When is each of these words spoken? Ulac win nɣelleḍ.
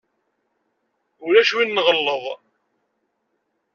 Ulac 1.25 1.51
win 1.55 1.71
nɣelleḍ. 1.75 2.23